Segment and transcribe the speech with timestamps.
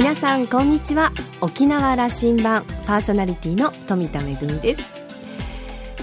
[0.00, 1.12] 皆さんこんにちは。
[1.42, 4.90] 沖縄羅針盤パーソナリティの富田恵です。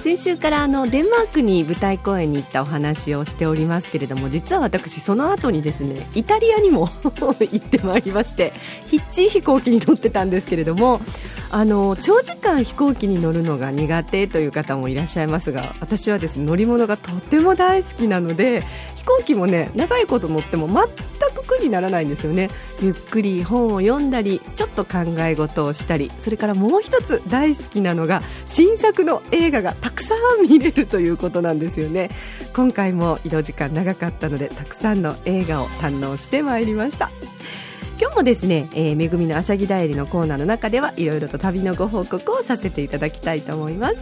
[0.03, 8.53] 先週からあのデンマークに舞台公演に行ったお話をしておりますけれども実は私その後にですねイタリアにも 行ってまいりまして
[8.85, 11.01] ヒッチ飛行機に乗ってたんですけれども
[11.49, 18.63] あの長時間飛行機に乗るのが苦手という方もいらっしゃいますが私はですね乗り物がとても大好きなので
[19.07, 20.75] 行機もね長いこと乗っても全
[21.33, 22.49] く苦にならないんですよね。
[22.81, 32.09] ゆっくり本を読んだりちょっと考え事をしたりそれからもう一つ大好きなのが新作の映画がたくさん見れるということなんですよね。
[32.53, 37.09] 今回も移動時間長かったのでたくさんの映画を堪能してまいりました。
[37.99, 43.95] 今日もですね、えー、めぐみのあしゃぎだよりのコーナーの中ではいろいろと旅のご報告をさせていただきたいと思います。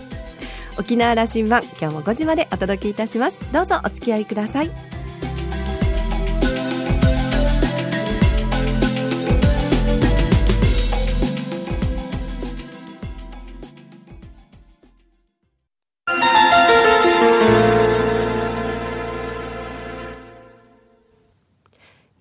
[0.77, 3.53] 沖縄羅針盤今日も5時までお届けいたします。
[3.53, 4.94] どうぞお付き合いください。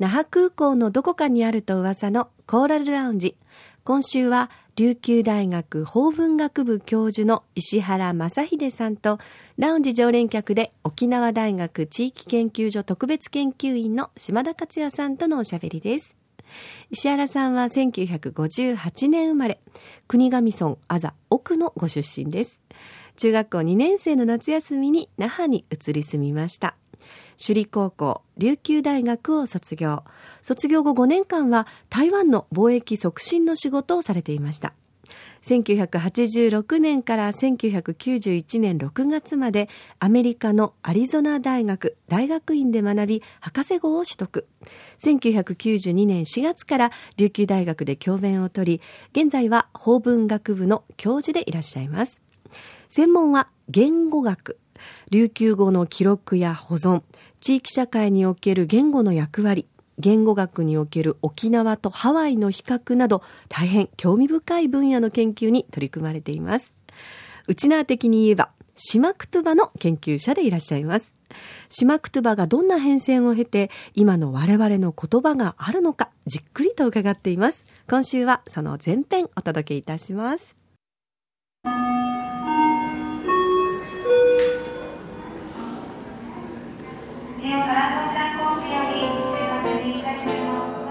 [0.04, 3.38] 那覇空港のどこかにあると噂のコーラルラウンジ。
[3.84, 9.18] 今週は琉球大学法文学部教授の石原正秀さんと
[9.56, 16.18] ラウンジ常連客で沖縄大学地域研究所特別研究員の島田克也さんとのおしゃべりです。
[16.90, 19.58] 石原さんは1958年生まれ、
[20.06, 22.60] 国頭村あざ奥のご出身です。
[23.16, 26.76] 中学校2年生の夏休みに那覇に移り住みました。
[27.36, 30.04] 首里高校、琉球大学を卒業。
[30.42, 34.74] 卒業後5年間は台湾の貿易促進の仕事をされていました。
[35.44, 44.46] 1986年から1991年6月までアメリカのアリゾナ大学大学院で学び博士号を取得
[44.98, 48.80] 1992年4月から琉球大学で教鞭を取
[49.12, 52.22] り現在は法文学部の教授でいらっしゃいます
[52.88, 54.58] 専門は言語学
[55.10, 57.02] 琉球語の記録や保存
[57.40, 59.66] 地域社会における言語の役割、
[59.98, 66.72] 言語学における沖縄とハワイの比較など大変興味深い分野の研究に取り組まれています。
[67.46, 71.14] 内縄的に言えば、島クトゥバの研究者でいらっしゃいます。
[71.68, 77.66] 島クトゥバがどんな変遷を経て、今の我々の言葉があるのか、じっくりと伺っています。
[77.88, 80.56] 今週はその前編お届けいたします。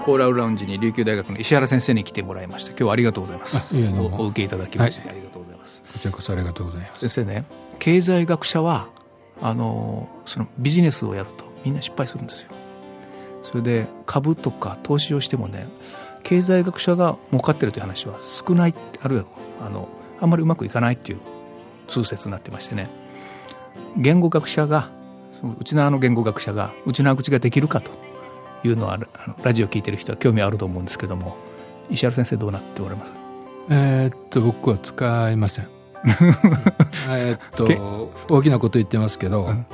[0.04, 2.70] コーラルラウンジに琉球大学の石原先生に来てもらいました。
[2.70, 3.56] 今日はありがとうございます。
[3.74, 5.82] お受けいただきまして、はい、ありがとうございます。
[5.92, 7.08] こちらこそありがとうございます。
[7.08, 7.44] 先生ね
[7.80, 8.86] 経済学者は
[9.42, 12.50] あのそのビジネスをやるとみんな失敗するんですよ。
[13.42, 15.66] それで株とか投資をしてもね
[16.22, 19.24] 経済学者が儲かってるという話は少ないあるいは
[19.60, 19.88] あの
[20.20, 21.18] あんまりうまくいかないっていう
[21.88, 22.88] 通説になってましてね。
[23.96, 24.90] 言語学者が
[25.42, 27.90] 内縄の言語学者が内縄口ができるかと
[28.64, 29.06] いうのはあの
[29.42, 31.36] ラジオ聞いてる人は興味あると思うんですけども
[31.90, 33.12] 石原先生どうなっておられます？
[33.70, 35.68] えー、っと僕は使いません。
[37.08, 39.66] えっと大きなこと言ってますけど、うん、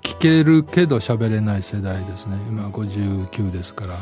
[0.00, 2.36] 聞けるけど喋れない世代ですね。
[2.48, 3.94] 今59ですから。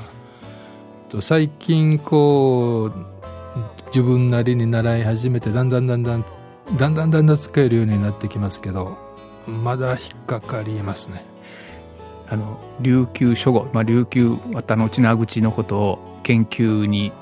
[1.20, 2.98] 最近こう
[3.86, 6.24] 自分なりに習い始めてだんだんだんだん
[6.76, 8.98] だんだんだんだん使えるようになってきますけど
[9.46, 11.24] まだ引っかかりますね。
[12.28, 17.12] あの琉球諸語、まあ、琉球綿の内縄口のことを研究に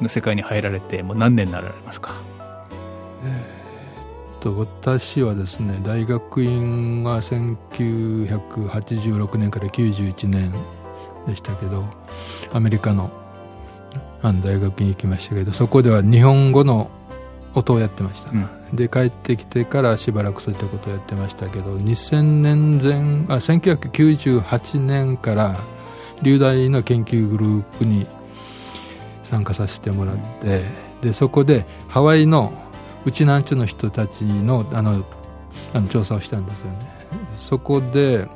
[0.00, 2.20] の世界に入られてもう何年になられますか？
[3.24, 10.52] えー、っと私はですね大学院は1986年から91年
[11.26, 11.84] でしたけど
[12.52, 13.10] アメリカの
[14.22, 16.90] あの大学に行きましたけどそこでは日本語の
[17.54, 22.94] 音をやってました、うん、で帰ってきてからしばらくそういったことをやってましたけど2000年前
[23.34, 25.56] あ1998年から
[26.22, 28.06] 流大の研究グループに
[29.24, 30.64] 参加させてもらって
[31.00, 32.52] でそこでハワイの
[33.04, 35.04] 内南地の人たちのあの
[35.74, 36.78] あの調査をしたんですよね。
[37.36, 38.28] そこで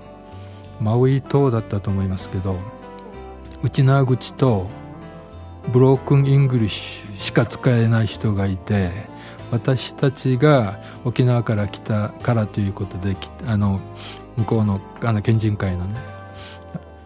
[0.81, 2.57] マウイ島だったと思いますけど
[3.63, 4.69] ウチナーグチと
[5.73, 8.91] ブロークンイングリッシュしか使えない人がいて
[9.51, 13.17] 私たちが沖縄から来たからということで
[13.47, 13.81] あの
[14.37, 16.17] 向こうのあの県人会のね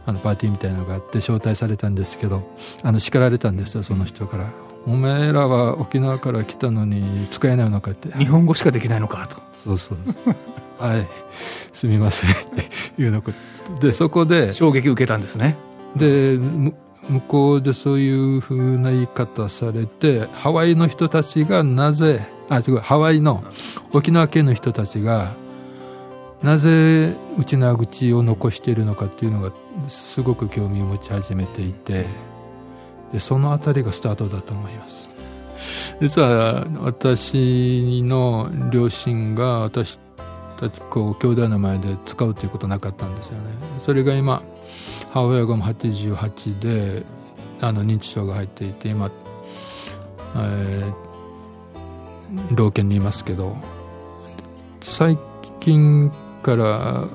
[0.07, 2.43] あのパーティーみたいなのがあって招待されたんですけど
[2.83, 4.51] あの叱られたんですよその人から
[4.87, 8.11] 「お前らは沖縄から来たのに使えないのか」って。
[8.17, 9.37] 日本語しかできないのかと。
[9.63, 9.99] そうそう
[10.83, 11.07] はい。
[11.75, 12.31] すみません。
[12.31, 12.33] っ
[12.97, 13.23] ていうの
[13.81, 15.57] でそこで衝撃受けたんですね。
[15.97, 16.39] で
[17.11, 23.43] 向こうでそういうふうな言い方されてハワイの人たちがなぜあ違うハワイの
[23.93, 25.35] 沖縄県の人たちが
[26.43, 29.53] なぜ内縄口を残しているのかっていうのが
[29.89, 32.07] すごく興味を持ち始めていて
[33.13, 35.11] でその辺りがスタートだと思います。
[36.01, 39.99] 実は私の両親が私
[40.59, 43.39] たちこう兄弟の前で使うということなかったんですよね。
[43.85, 44.43] それが今
[45.13, 47.05] 母親がも88で
[47.61, 49.11] あの認知症が入っていて今、
[50.37, 53.57] えー、老犬にいますけど
[54.81, 55.19] 最
[55.59, 56.11] 近
[56.43, 57.09] から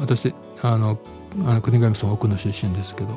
[0.00, 0.98] 私あの
[1.46, 3.08] あの国頭さん奥の出身ですけど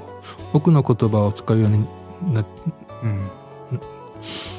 [0.53, 1.85] 奥の言葉を使うように
[2.33, 2.45] な、
[3.03, 3.29] うん、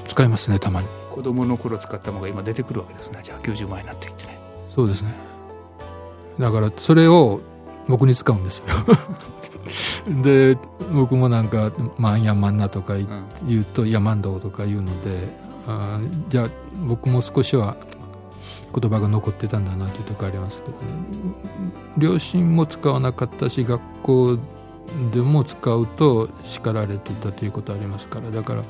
[0.09, 0.89] 使いますねたまに。
[1.11, 3.21] 子供の頃使ったものが今出てくるわけですね。
[3.23, 4.39] じゃあ90万になっていってね。
[4.75, 5.15] そうですね。
[6.39, 7.41] だからそれを
[7.89, 8.67] 僕に使うんですよ
[10.07, 10.57] で
[10.93, 12.95] 僕もなんか「マンヤマンナ」とか
[13.47, 15.29] 言うと「うん、ヤマンド」とか言うので
[15.67, 15.99] あ
[16.29, 16.49] じゃあ
[16.87, 17.77] 僕も少しは
[18.79, 20.77] 言葉が残ってたんだなというところありますけどね
[21.99, 24.39] 両親も使わなかったし学校
[25.13, 28.31] でも使うと叱られていたということありますから。
[28.31, 28.63] だから、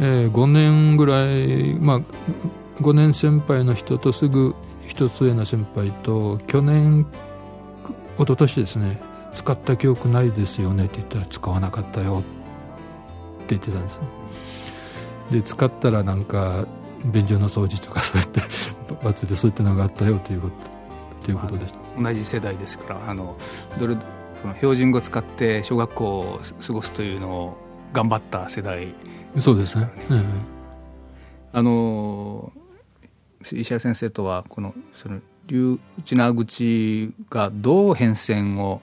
[0.00, 2.00] えー、5年ぐらいまあ
[2.82, 4.54] 5年先輩の人とすぐ
[4.86, 7.06] 一つ上の先輩と去年
[8.16, 9.00] 一昨年ですね
[9.34, 10.86] 使った記憶ないですよね。
[10.86, 12.20] って言ったら使わなかったよ。
[12.20, 14.00] って言ってたんです
[15.30, 16.66] で使ったらなんか
[17.04, 18.40] 便所の掃除とかそうやって
[19.02, 20.18] 罰でそういったのがあったよ。
[20.18, 20.72] ということ
[21.22, 23.36] ということでした、まあ、同じ世代ですからあの
[23.78, 23.96] どれ
[24.40, 27.56] その標準語を使って小学校を過ごすというのを
[27.92, 28.94] 頑張った世代、ね、
[29.38, 30.24] そうですね、うん、
[31.52, 32.52] あの
[33.44, 38.80] 石原先生とはこのその流内縄口がどう変遷を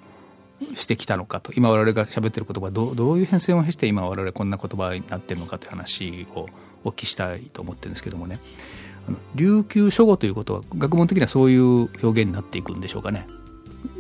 [0.75, 1.53] してきたのかと。
[1.53, 6.47] 今我々が喋ってる言葉どどういう変遷を経して今我々こんな言葉になってるのかという話を
[6.83, 8.39] お聞きしたいと思ってるんですけどもね。
[9.07, 13.27] あの琉球書語ということは学問的にはそういう表現になっていくんでしょうかね。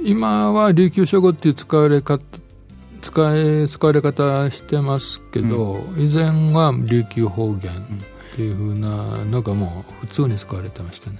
[0.03, 2.23] 今は琉球書語っていう使われ方
[3.01, 11.19] 使い使われ方してますけど、うん、以前は琉球方言っていうふうなのがもう普通に使われてましたね。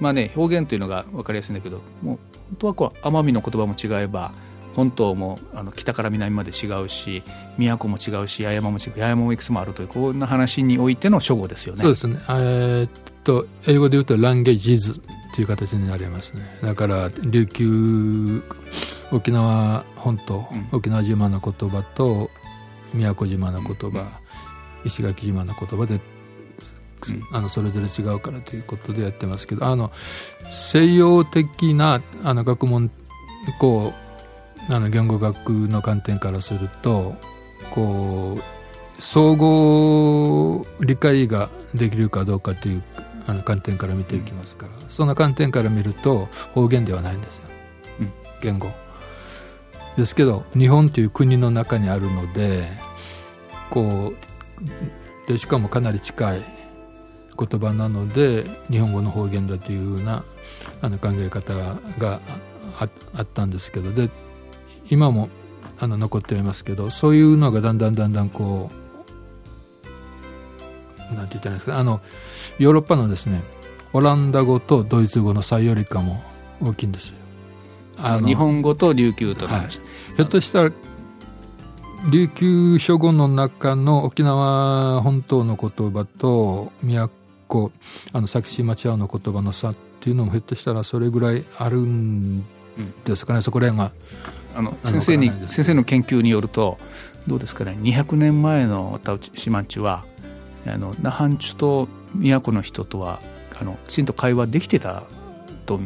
[0.00, 2.18] まあね表現というのが分かりやすいんだけどもう
[2.50, 4.32] 本当はこう奄美の言葉も違えば
[4.76, 7.22] 本島もあの北から南まで違うし
[7.56, 11.82] 宮古も違うし八重山も違う八重山もいくつもあるというこんな話においての初号ですよね。
[11.82, 12.90] そうですね、えー、っ
[13.24, 15.00] と英語で言うとランゲージズ
[15.34, 16.42] という形になりますね。
[16.62, 18.42] だから琉球
[19.10, 22.28] 沖縄本島、うん、沖縄島の言葉と
[22.92, 24.06] 宮古島の言葉、うん、
[24.84, 26.00] 石垣島の言葉で
[27.32, 29.90] あのそれぞれ違うからということでやってますけどあの
[30.50, 32.90] 西洋的なあの学問
[33.58, 34.05] こう
[34.68, 37.16] あの言語学の観点からすると
[37.70, 42.82] こう総合理解ができるかどうかという
[43.26, 45.08] あの観点から見ていきますから、そん。
[45.08, 47.42] な観点から見ると方言ではないんですよ、
[48.00, 48.70] うん、言語。
[49.96, 52.68] ですけど日本という国の中にあるので
[53.70, 56.42] こうでしかもかなり近い
[57.38, 60.22] 言葉なので日本語の方言だというような
[60.82, 61.54] あの考え方
[61.98, 62.20] が
[62.78, 64.10] あったんですけどで
[64.90, 65.28] 今も
[65.78, 68.70] あの残っていますけどそういうのがだんだんだんだんこ
[71.10, 72.00] うなんて言ったらいいんですかあの
[72.58, 73.42] ヨーロッパのですね
[73.92, 76.22] オランダ語とドイツ語の差よりかも
[76.62, 77.16] 大きいんですよ。
[77.98, 80.70] あの日本語と琉球との話、はい、ひょっとしたら
[82.10, 87.08] 琉球諸語の中の沖縄本島の言葉と宮
[87.48, 87.70] 古
[88.12, 92.44] あの佐喜島町の言葉の差っていうのもひょっとしたらそれぐらいあるん
[93.04, 93.92] ですかね、うん、そこら辺が
[94.56, 96.78] あの先生に先生の研究によると
[97.26, 100.04] どうですかね200年前の田内島地は
[100.66, 103.20] あの那覇地と宮古の人とは
[103.60, 105.04] あのきちんと会話できてた
[105.66, 105.78] と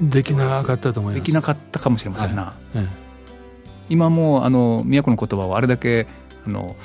[0.00, 1.22] できなかったと思います。
[1.22, 2.88] できなかったかもしれませんな、はいはい、
[3.88, 6.06] 今もあの宮古の言葉をあれだけ
[6.46, 6.76] あの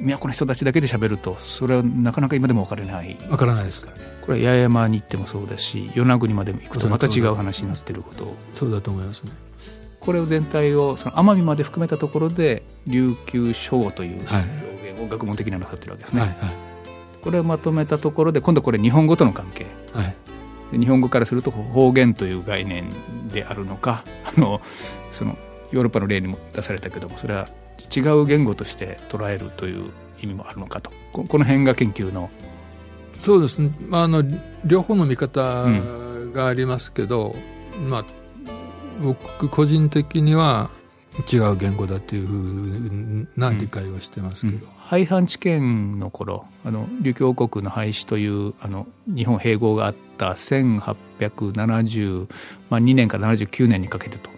[0.00, 3.14] 宮古の人たちだけで喋るとそれはなかなか今でも分からない。
[3.28, 3.82] 分からないです。
[3.82, 9.32] からねこれは八重山に行ってもそうだし与那国まで行くとまた違う話になってることそうだと思いますね
[10.04, 16.38] これを全体をその奄美まで含めたところで琉球書語という表現を学問的にはなさってるわけですね、はいはい、
[17.22, 20.04] これをまとめたところで今度これ日本語との関係、は
[20.74, 22.90] い、日本語からすると方言という概念
[23.32, 24.04] であるのか
[24.36, 24.60] あの
[25.10, 25.38] その
[25.72, 27.48] ヨーロッパの例にも出されたけどもそれは
[27.94, 30.90] 違う言語として捉えるという意味もあるのかと。
[31.12, 32.30] この辺が研究の
[33.14, 34.22] そうですね、まあ、あの
[34.64, 35.64] 両方の見方
[36.34, 37.34] がありますけど、
[37.78, 38.04] うん、まあ
[39.02, 40.70] 僕個人的には
[41.32, 44.62] 違う言語だというふうな理解はしてますけど、うん。
[44.62, 54.30] うん、廃藩置県の頃あの琉球王国の廃止というあの日本併合があった1872年から79年にかけてと。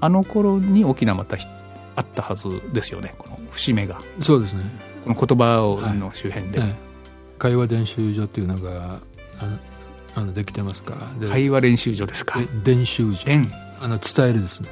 [0.00, 1.36] あの頃に沖縄また
[1.96, 4.00] あったはずですよねこの節目が。
[4.20, 4.64] そうですね。
[5.04, 6.78] この言葉をの周辺で、はいはい、
[7.38, 8.98] 会話練習所というのが
[10.14, 10.94] あのできてますか？
[11.20, 12.40] ら会話練習所ですか？
[12.64, 13.26] 練習所。
[13.80, 14.68] あの伝えるですね。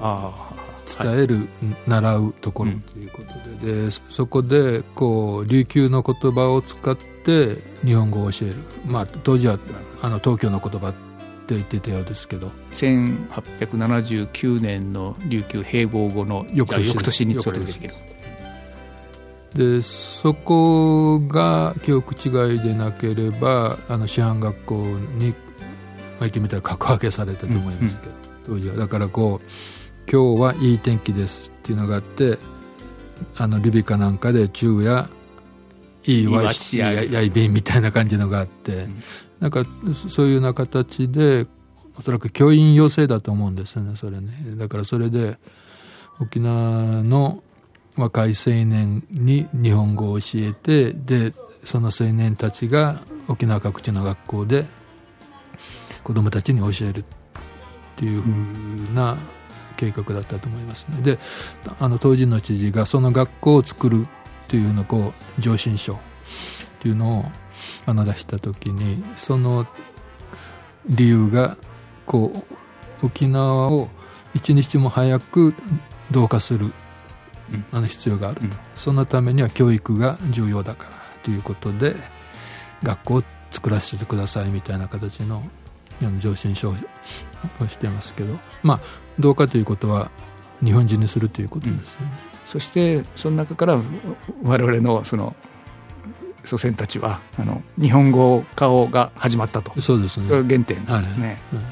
[0.00, 0.62] ああ。
[0.84, 1.46] 伝える、はい、
[1.86, 3.28] 習うところということ
[3.64, 3.72] で。
[3.72, 8.56] うん、でそこでこう琉球の言葉を使って日本語を教える、
[8.86, 9.58] まあ、当時は
[10.02, 10.92] あの東京の言葉っ
[11.46, 12.50] て言ってたようですけど。
[12.72, 16.88] 1879年の琉球併合後の翌年。
[16.88, 17.94] 翌年にそれできる
[19.54, 25.34] でそこが記憶違いでなければあの師範学校に、まあ、
[26.20, 28.12] 言ってみたら格上げされたと思いますけど、
[28.46, 28.76] 当時は。
[28.76, 29.46] だからこう
[30.10, 32.38] 「今日はいい天気です」っていうのがあって
[33.36, 35.08] あのリビカなんかで昼夜
[36.04, 39.02] いいわしややいびんみたいな感じのがあって、うん、
[39.40, 39.64] なんか
[40.08, 41.46] そういうような形で
[41.98, 44.32] おそらく教員養成だと思うんですよねそれね。
[44.56, 45.38] だからそれで
[46.20, 47.42] 沖縄の
[47.96, 51.34] 若い青年に日本語を教えてで
[51.64, 54.66] その青年たちが沖縄各地の学校で
[56.02, 57.04] 子どもたちに教えるっ
[57.96, 59.18] ていうふうな
[59.76, 61.02] 計画だったと思いますね。
[61.02, 61.18] で
[61.78, 64.08] あの当時の知事がその学校を作るっ
[64.48, 65.98] ていうのこう上申書っ
[66.80, 67.24] ていうのを
[67.86, 69.66] あの出した時にその
[70.86, 71.56] 理由が
[72.06, 72.32] こ
[73.02, 73.88] う沖縄を
[74.34, 75.54] 一日も早く
[76.10, 76.72] 同化する
[77.72, 80.90] あの必要があると、うん、そのためには教育が重要だから
[81.22, 81.96] ということで
[82.82, 85.42] 学校を作らせてくださいみたいな形の
[86.20, 86.74] 上申書を
[87.68, 88.38] してますけど。
[88.62, 88.80] まあ
[89.18, 90.10] どうかということは
[90.64, 93.78] 日本人にするということですよね、うん、そしてその中から
[94.42, 95.36] 我々のその
[96.44, 99.78] 祖先たちはあの日本語化が始まったと。
[99.80, 100.26] そうですね。
[100.26, 101.62] それが原点ですね、はい。
[101.62, 101.66] はい、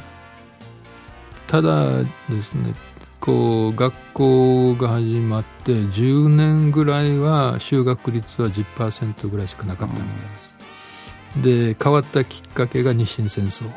[1.46, 2.74] ただですね
[3.20, 10.54] こう学校が始まって10年ぐらいは就学率は10%ぐらいしかなかったと思います、
[11.36, 13.72] うん、で変わったきっかけが日清戦争、うん、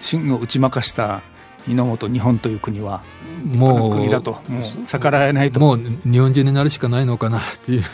[0.00, 1.22] 清を打ち負かした
[1.66, 3.02] 猪本日本という国は
[3.44, 5.60] もう国だともう逆らえないと。
[5.60, 7.84] もう日本人になるしかないのかなっていう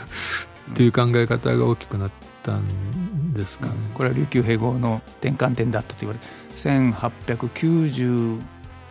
[0.74, 2.10] という考え方が大きくなっ
[2.42, 8.40] たんですかね、これは琉球併合の転換点だったと言われて1895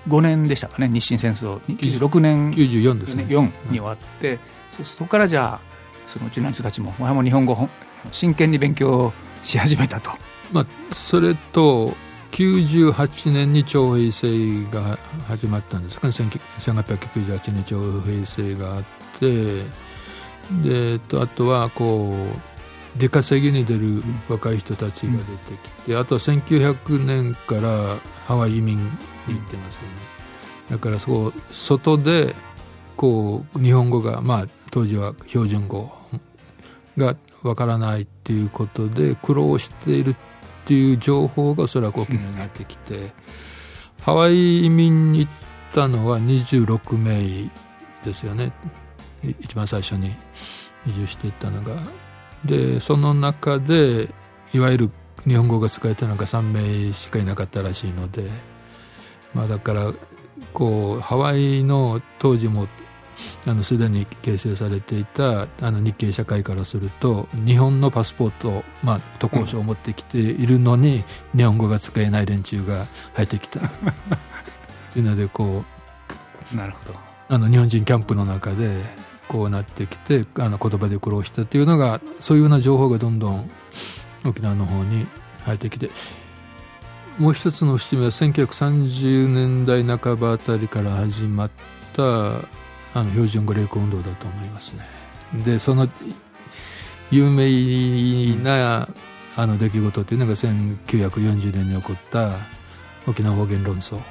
[0.07, 3.25] 年でしたかね日清戦争96年94ですね。
[3.29, 3.41] 4
[3.71, 4.39] に終わって、
[4.79, 5.73] うん、そこからじゃあ
[6.07, 7.69] そのうちの人たちもも日本語
[8.11, 10.11] 真剣に勉強し始めたと。
[10.51, 11.95] まあ、それと
[12.31, 16.13] 98年に徴兵制が始まったんですかね。
[16.13, 18.83] 1898年に徴兵制があっ
[19.19, 19.63] て
[20.63, 25.23] でとあとはこう出稼ぎに出る若い人たちが出て
[25.83, 28.79] きて、あとは1900年からハワイ移民
[29.27, 29.87] に行ってますよね。
[30.71, 32.35] だからそう外で
[32.95, 35.91] こう日本語がまあ当時は標準語
[36.97, 40.15] がわからないっていうことで苦労しているっ
[40.65, 43.11] ていう情報がおそらく沖縄になってきて
[44.01, 45.31] ハワイ移民に行っ
[45.73, 47.49] たのは26名
[48.05, 48.51] ですよね。
[49.39, 50.15] 一番最初に
[50.85, 51.75] 移住していったのが。
[52.45, 54.09] でその中で
[54.53, 54.91] いわゆる
[55.25, 58.29] 日本語が使えたのが3名しかいなかったらしいので、
[59.33, 59.93] まあ、だから
[60.53, 62.67] こうハワイの当時も
[63.45, 71.03] あのすでに形成されていたあの日系社会からすると日本のパスポート、まあ、渡航証を持ってきているのに、
[71.35, 73.59] 日本語が使えない連中が入ってきた。
[74.93, 75.63] というのでこ
[76.53, 76.99] うなるほど。
[77.29, 78.81] あの日本人キャンプの中で
[79.27, 83.49] こうなってきてあの言葉で苦労したというのがそういうような情報がどんどん
[84.25, 85.07] 沖縄の方に
[85.45, 85.89] 入ってきて
[87.17, 91.51] もう一つの節目は1930年代半ばあたりから始まっ
[91.93, 92.03] た
[92.93, 94.87] あの標準語励行運動だと思いますね。
[95.43, 95.87] でその
[97.11, 98.87] 有名な
[99.35, 102.37] あの出来事というのが1940年に起こった
[103.07, 104.01] 沖縄方言論争、うん、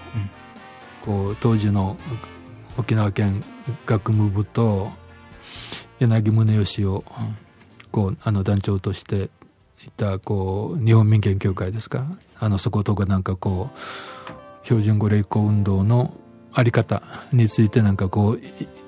[1.03, 1.97] こう当時の
[2.77, 3.43] 沖縄県
[3.87, 4.91] 学務部と
[5.99, 7.05] 柳宗悦を
[7.91, 9.31] こうあの団長として
[9.87, 12.07] いたこう日本民権協会ですか？
[12.39, 16.15] あのそことかなんかこう標準語励行運動の
[16.55, 18.41] あり方についてなんかこう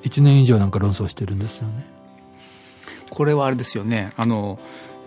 [0.02, 1.86] 1年以上なんか論争してるんですよね。
[3.10, 4.58] これはあれですよねあの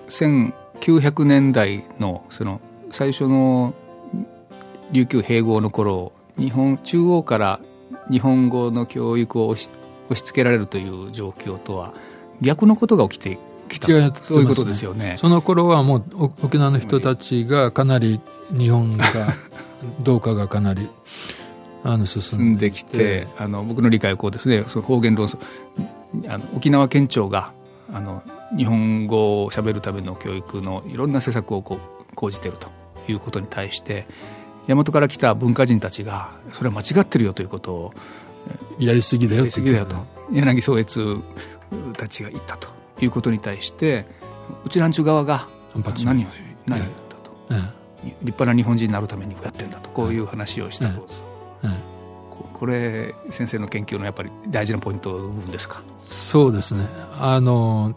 [0.10, 3.74] 1900年代のその最初の
[4.92, 7.60] 琉球併合の頃日本中央から
[8.10, 9.70] 日本語の教育を押し
[10.06, 11.94] 押し付けられるという状況とは
[12.40, 13.38] 逆のことが起きて
[13.68, 15.18] きた、ね、そういうことですよね。
[15.20, 18.20] その頃はもう沖縄の人たちがかなり
[18.52, 19.06] 日本が
[20.02, 20.90] どうかがかなり
[21.84, 23.28] あの進んできて。
[23.38, 24.64] あの僕の理解はこうですね。
[24.68, 25.38] その方言論争。
[26.28, 27.52] あの沖縄県庁が
[27.94, 28.24] あの
[28.56, 32.70] 日本語をしゃべるための教育のいろんな施策をこう講じていると
[33.12, 34.08] いうことに対して
[34.68, 37.94] 大和から来た文化人たちがそれは間違ってるよということを
[38.80, 39.96] やりすぎだよやりすぎだよと
[40.32, 41.22] 柳宗悦
[41.98, 44.06] たちが言ったということに対して
[44.66, 45.48] うちらんちゅう側が
[46.04, 46.28] 何を
[46.66, 47.32] 何を言ったと、
[48.02, 49.90] 立派な日本人になるためにやってんだと。
[49.90, 51.24] こういう話をしたそうです、
[52.54, 55.82] これ先生の研究のやっぱり大事なポイントの部分ですか？
[56.00, 56.88] そうですね。
[57.20, 57.96] あの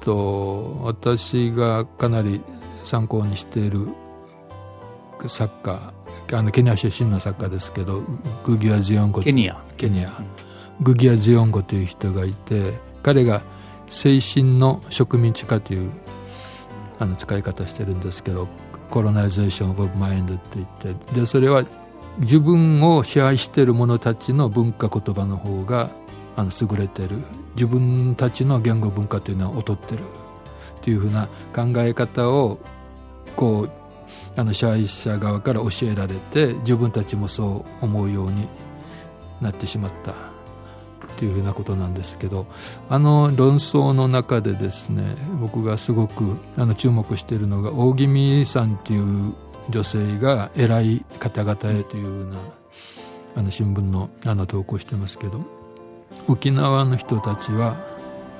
[0.00, 2.40] と私がかなり
[2.84, 3.88] 参考にしている
[5.26, 5.92] 作家
[6.32, 8.02] あのケニア出身の作家ですけど
[8.44, 9.60] グギ・ワ・ジオンゴケニア。
[9.76, 10.12] ケニア、う
[10.82, 13.42] ん、グギ・ワ・ジオンゴという人がいて彼が
[13.88, 15.90] 精神の植民地化という
[16.98, 18.48] あの使い方してるんですけど
[18.90, 21.64] colonization of mind って言ってでそれは
[22.18, 25.90] 自分を支配している者たちの文化言葉の方が
[26.36, 27.18] あの優れてる。
[27.58, 30.04] 自分たちの言語文化というのは劣ってる
[30.80, 32.60] というふうな考え方を
[33.34, 33.70] こう
[34.36, 38.46] あの支配者側から教えられて自分たちもそう思うように
[39.40, 40.27] なってしまった。
[41.16, 42.46] というふうなことなんですけど
[42.88, 49.34] あの論争の中でですね僕がすごくあの注目しているのが大宜味さんという
[49.70, 52.38] 女性が偉い方々へというような
[53.36, 55.40] あの新聞のあの投稿してますけど
[56.26, 57.76] 沖縄の人たちは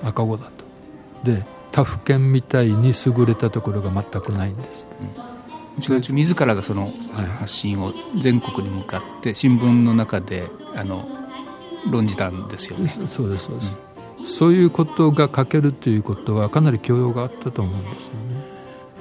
[0.02, 0.64] 赤子だと。
[1.24, 4.86] で他府県みたいに優れたところが全くないんです、
[5.78, 6.16] うん。
[6.16, 6.92] 自らがその
[7.38, 11.06] 発信を全国に向かって新聞の中であの
[11.90, 12.88] 論じたんですよね。
[13.10, 13.76] そうですそうです、
[14.18, 18.18] うん、そういうことが書けるということはかなり許容があったと思うんですよね。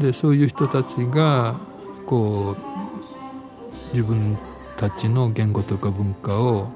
[0.01, 1.55] でそういう人たちが
[2.05, 4.37] こう自分
[4.77, 6.67] たちの言語とか文化を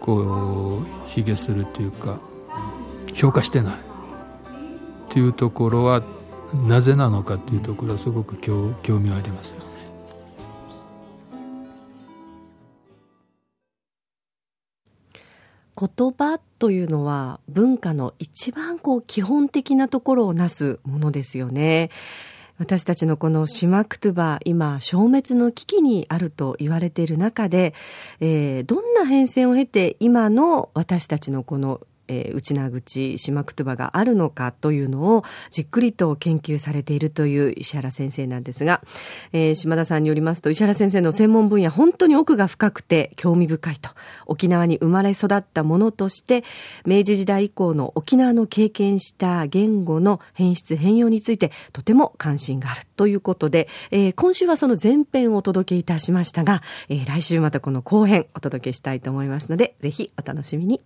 [0.00, 2.18] こう卑下するというか
[3.14, 3.74] 評価してない。
[3.74, 3.76] っ
[5.08, 6.02] ていうところは
[6.66, 9.63] なぜなのかっていうところはすごく興興味はありますよ
[15.78, 21.90] 言葉というのは文化の一番こう基本的なところをなすものですよね。
[22.56, 27.74] 私たちのこのシマクトゥバ今消滅の危機にあると言われている中で、
[28.20, 38.82] えー、どんな変遷を経て今の私たちのこのえー、内名口島クトゥバがあるのかというのをじっくりと研究されているという石原先生なんですが、
[39.32, 43.90] えー、島田さんによりますと石原先生の専門分野本当に奥が深くて興味深いと。
[44.26, 46.44] 沖縄に生まれ育ったものとして
[46.84, 60.80] 明治時代以降の沖縄の経験した言語の変質変容についてとても関心があるということで、えー、今週はその前編をお届けいたしましたが、えー、来週またこの後編お届けしたいと思いますのでぜひお楽しみに。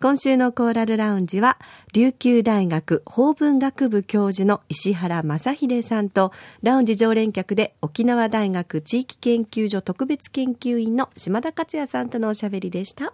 [0.00, 1.58] 今週のコーラルラウンジは、
[1.92, 13.12] 琉球大学法文学部教授の石原正秀さんと、ラウンジ常連客で沖縄大学地域研究所特別研究員の島田克也さんとのおしゃべりでした。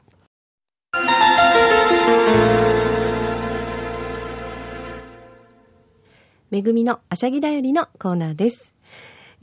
[6.51, 8.75] めぐみのあしゃぎだよりのコーナーです。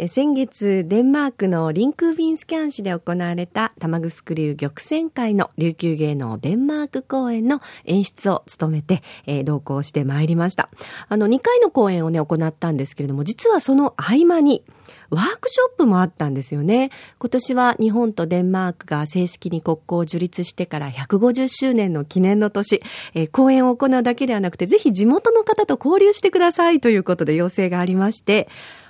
[0.06, 10.70] 先月、デンマークのリンクービンスキャン市で行われた玉城流玉泉会の琉球芸能デンマーク公演の演出を務めて、えー、同行してまいりました。
[11.10, 14.64] あの、2回の公演をね、行ったんですけれども、実はその合間に、
[15.10, 16.92] ワークショップもあったんですよね。
[17.18, 22.84] 今年は日本とデンマークが正式に国交を樹立してから150周年の記念の年、
[23.16, 28.48] えー、講演を行うだけではなくて、ぜひ地元の方と交流してくださいということで要請がありまして、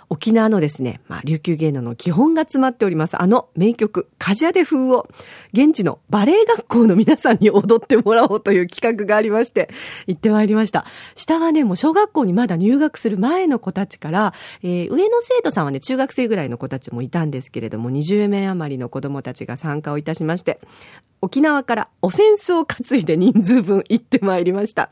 [0.09, 5.07] 沖縄のですね、まあ、琉球芸能の基本が詰まっております、あの名曲、カジャデ風を、
[5.51, 9.69] 現地のバレエ学校の皆さんに踊ってもらおうという企画がありまして、
[10.07, 10.85] 行ってまいりました。
[11.15, 20.61] 下はね、もう小学校にまだ入学する前の子たちから、えー、上の生徒さんはね、中学生ぐらいの子たちもいたんですけれども、20名余りの子供たちが参加をいたしまして、
[21.21, 24.89] 沖縄からお扇子を担いで人数分行ってまいりました。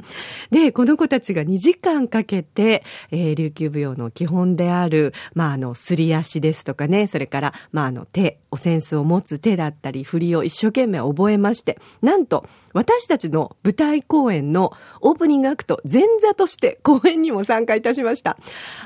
[0.51, 18.37] で、この子たちが2時間かけて、えー、琉球舞踊の基本である、まあ、あの、すり足ですとかね、それから、まあ、あの、手、お扇子を持つ手だったり、振りを一生懸命覚えまして、なんと、私たちの舞台公演のオープニングアクト、前座として公演にも参加いたしました。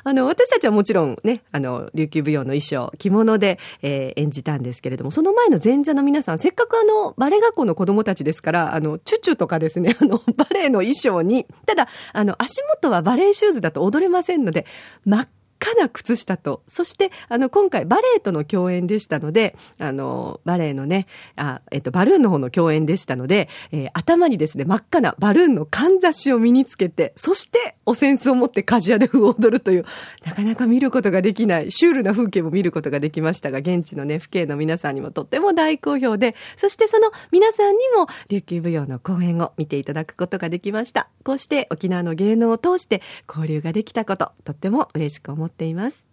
[0.04, 14.67] あの、私たちはもちろんね、あの、琉球舞踊の衣装、着物で、えー、演じたんですけれども、その前の前座の皆さん、せっかくあの、バレエ学校の子供たちですから、あの、チュチュとかですね、あの、バレエの衣装に、ただ、あの、足元はバレエシューズだと踊れませんので、
[15.04, 15.28] 真っ
[15.59, 29.85] かな靴下と、そして、あの、今回バレエとの共演でしたので、あの、バレエのね、あ、えっと、バルーンの方の共演でしたので、えー、頭にですね、真っ赤なバルーンのかんざしを身につけて、そして、お扇子を持って鍛冶屋で風を踊るという、
[30.23, 41.09] なかなか見ることができない、シュールな風景も見ることができましたが、現地のね、父兄の皆さんにもとっても大好評で、そしてその皆さんにも、琉球舞踊の公演を見ていただくことができました。
[41.23, 46.05] こうして沖縄の芸能を通して交流ができたこと、とっても嬉しく思ってています。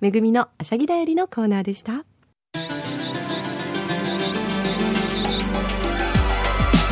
[0.00, 2.04] めぐみのあしゃぎだよりのコーナーでした。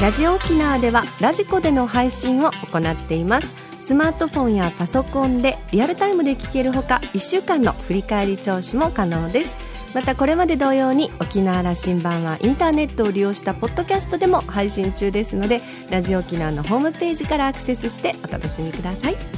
[0.00, 3.68] ラジオ沖縄ではラジコでの配信を行っています。
[3.88, 9.56] スマートフォンやパソコンでリアルタイムで聞けるほか1週間の振り返り聴取も可能です
[9.94, 19.37] またこれまで同様に沖縄羅針盤はインターネットを利用したポッドキャストでも配信中ですのでラジオ沖縄のホームページからアクセスしてお楽しみください